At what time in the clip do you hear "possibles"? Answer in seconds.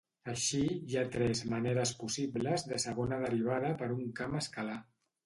2.03-2.65